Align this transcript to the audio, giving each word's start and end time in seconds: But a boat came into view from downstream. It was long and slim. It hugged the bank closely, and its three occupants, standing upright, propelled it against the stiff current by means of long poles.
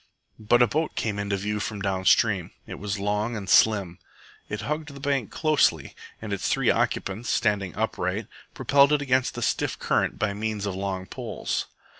But 0.39 0.63
a 0.63 0.67
boat 0.67 0.95
came 0.95 1.19
into 1.19 1.37
view 1.37 1.59
from 1.59 1.79
downstream. 1.79 2.49
It 2.65 2.79
was 2.79 2.97
long 2.97 3.35
and 3.37 3.47
slim. 3.47 3.99
It 4.49 4.61
hugged 4.61 4.95
the 4.95 4.99
bank 4.99 5.29
closely, 5.29 5.95
and 6.19 6.33
its 6.33 6.47
three 6.47 6.71
occupants, 6.71 7.29
standing 7.29 7.75
upright, 7.75 8.25
propelled 8.55 8.93
it 8.93 9.01
against 9.03 9.35
the 9.35 9.43
stiff 9.43 9.77
current 9.77 10.17
by 10.17 10.33
means 10.33 10.65
of 10.65 10.73
long 10.73 11.05
poles. 11.05 11.67